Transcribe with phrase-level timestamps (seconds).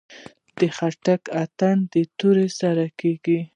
[0.59, 3.39] د خټک اتن د تورې سره کیږي.